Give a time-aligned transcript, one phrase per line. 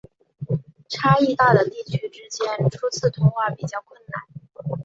[0.89, 4.73] 差异大的地区之间初次通话比较困难。